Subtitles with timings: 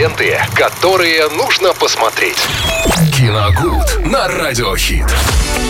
[0.00, 2.38] Ленты, которые нужно посмотреть.
[3.14, 5.04] Киногуд на Радиохит.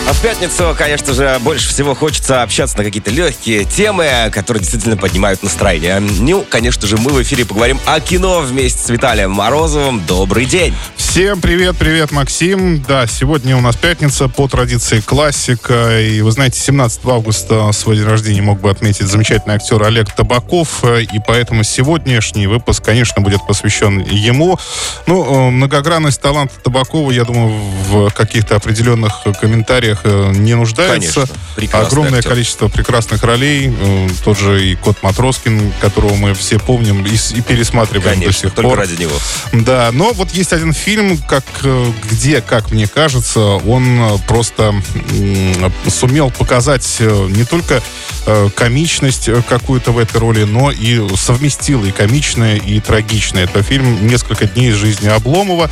[0.08, 4.96] А в пятницу, конечно же, больше всего хочется общаться на какие-то легкие темы, которые действительно
[4.96, 5.98] поднимают настроение.
[5.98, 10.04] Ну, конечно же, мы в эфире поговорим о кино вместе с Виталием Морозовым.
[10.06, 10.76] Добрый день!
[10.96, 12.84] Всем привет, привет, Максим.
[12.86, 16.00] Да, сегодня у нас пятница, по традиции классика.
[16.00, 20.84] И вы знаете, 17 августа свой день рождения мог бы отметить замечательный актер Олег Табаков.
[20.84, 24.58] И поэтому сегодняшний выпуск, конечно, будет посвящен ему.
[25.06, 27.48] Ну, э, многогранность таланта Табакова, я думаю,
[27.88, 31.26] в каких-то определенных комментариях э, не нуждается.
[31.56, 32.30] Конечно, Огромное актер.
[32.32, 33.72] количество прекрасных ролей.
[33.78, 38.48] Э, Тот же и Кот Матроскин, которого мы все помним и, и пересматриваем до Конечно,
[38.48, 38.78] сих только пор.
[38.78, 39.12] ради него.
[39.52, 41.44] Да, но вот есть один фильм, как,
[42.10, 44.74] где, как мне кажется, он просто
[45.88, 47.82] сумел показать не только
[48.54, 53.44] комичность какую-то в этой роли, но и совместил и комичное, и трагичное.
[53.44, 55.70] Это фильм «Несколько дней из жизни Обломова»,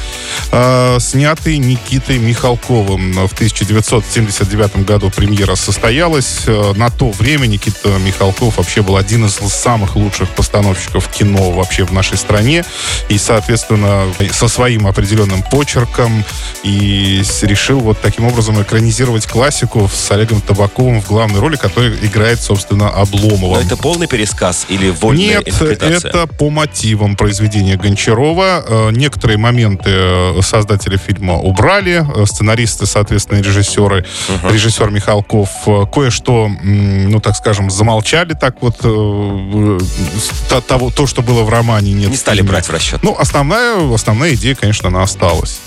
[0.52, 3.26] э, снятый Никитой Михалковым.
[3.26, 6.43] В 1979 году премьера состоялась.
[6.46, 11.85] Э, На то время Никита Михалков вообще был один из самых лучших постановщиков кино вообще
[11.85, 12.65] в нашей стране.
[13.09, 16.24] И, соответственно, со своим определенным почерком
[16.63, 22.41] и решил вот таким образом экранизировать классику с Олегом Табаковым в главной роли, который играет,
[22.41, 23.57] собственно, Обломова.
[23.57, 26.10] Но это полный пересказ или вольная Нет, интерпретация?
[26.10, 28.27] это по мотивам произведения Гончарова.
[28.37, 34.04] Э, Некоторые моменты э, создатели фильма убрали, э, сценаристы, соответственно, режиссеры,
[34.51, 35.48] режиссер Михалков
[35.93, 41.93] кое-что, ну, так скажем, замолчали так вот то, того- то, что было в романе.
[41.93, 43.02] Нет Не стали брать в расчет.
[43.02, 45.60] Ну, основная, основная идея, конечно, она осталась.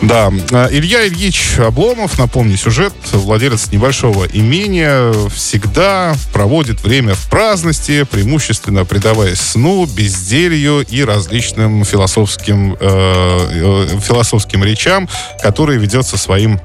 [0.00, 8.04] Да, э, Илья Ильич Обломов, напомню сюжет, владелец небольшого имения, всегда проводит время в праздности,
[8.04, 15.08] преимущественно предаваясь сну, безделью и различным философским, э, э, философским речам,
[15.42, 16.60] которые ведет со своим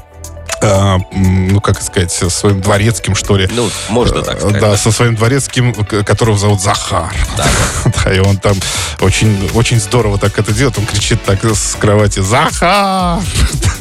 [0.62, 3.48] э, ну, как сказать, со своим дворецким, что ли.
[3.52, 4.62] Ну, можно так Э, сказать.
[4.62, 7.14] Да, со своим дворецким, которого зовут Захар.
[8.04, 8.56] Да, и он там
[9.00, 10.78] очень, очень здорово так это делает.
[10.78, 13.20] Он кричит так с кровати «Захар!»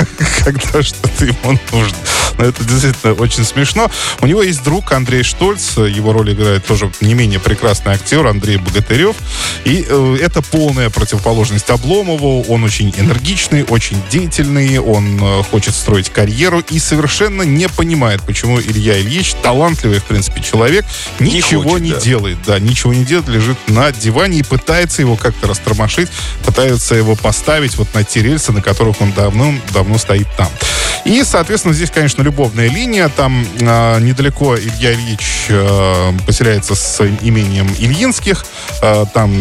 [0.47, 1.99] Когда что-то ему нужно.
[2.39, 3.91] Но это действительно очень смешно.
[4.21, 5.77] У него есть друг Андрей Штольц.
[5.77, 9.17] Его роль играет тоже не менее прекрасный актер Андрей Богатырев.
[9.65, 12.45] И э, это полная противоположность Обломову.
[12.49, 14.79] Он очень энергичный, очень деятельный.
[14.79, 20.43] Он э, хочет строить карьеру и совершенно не понимает, почему Илья Ильич, талантливый, в принципе,
[20.43, 20.85] человек,
[21.19, 22.01] Не ничего хочет, не да.
[22.01, 22.39] делает.
[22.47, 26.09] Да, ничего не делает, лежит на диване и пытается его как-то растормошить,
[26.45, 30.76] пытается его поставить вот на те рельсы, на которых он давно-давно стоит там.
[31.07, 33.09] И, соответственно, здесь, конечно, любовная линия.
[33.09, 38.45] Там э, недалеко Илья Ильич э, поселяется с своим имением Ильинских.
[38.83, 39.33] Э, там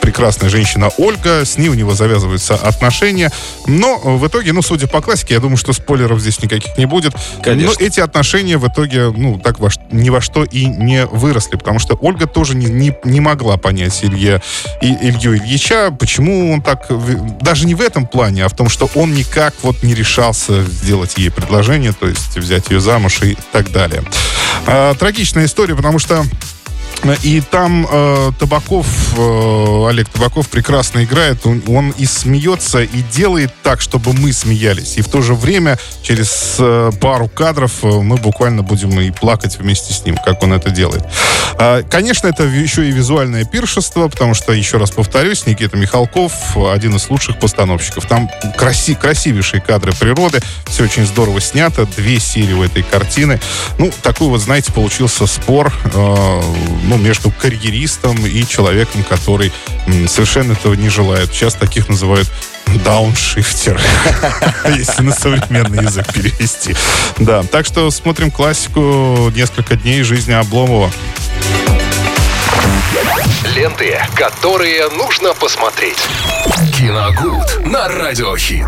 [0.00, 1.44] прекрасная женщина Ольга.
[1.44, 3.32] С ней у него завязываются отношения.
[3.66, 7.14] Но в итоге, ну, судя по классике, я думаю, что спойлеров здесь никаких не будет.
[7.42, 7.74] Конечно.
[7.78, 11.56] Но эти отношения в итоге, ну, так во ни во что и не выросли.
[11.56, 14.40] Потому что Ольга тоже не, не, не могла понять Илье,
[14.80, 16.86] и, Илью Ильича, почему он так...
[17.40, 21.16] Даже не в этом плане, а в том, что он никак вот не решался сделать
[21.16, 24.04] ей предложение, то есть взять ее замуж и так далее.
[24.66, 26.22] А, трагичная история, потому что
[27.22, 28.86] и там э, Табаков,
[29.16, 31.44] э, Олег Табаков прекрасно играет.
[31.46, 34.96] Он, он и смеется, и делает так, чтобы мы смеялись.
[34.96, 39.58] И в то же время через э, пару кадров э, мы буквально будем и плакать
[39.58, 41.04] вместе с ним, как он это делает.
[41.54, 46.96] А, конечно, это еще и визуальное пиршество, потому что, еще раз повторюсь, Никита Михалков один
[46.96, 48.06] из лучших постановщиков.
[48.06, 53.40] Там краси, красивейшие кадры природы, все очень здорово снято, две серии у этой картины.
[53.78, 56.42] Ну, такой вот, знаете, получился спор э,
[56.92, 59.50] ну, между карьеристом и человеком, который
[60.06, 61.32] совершенно этого не желает.
[61.32, 62.30] Сейчас таких называют
[62.84, 63.80] дауншифтер,
[64.76, 66.76] если на современный язык перевести.
[67.18, 70.90] Да, так что смотрим классику «Несколько дней жизни Обломова».
[73.54, 75.98] Ленты, которые нужно посмотреть.
[76.76, 78.66] Киногуд на Радиохит.